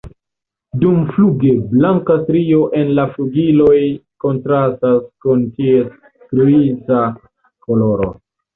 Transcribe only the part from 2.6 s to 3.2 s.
en la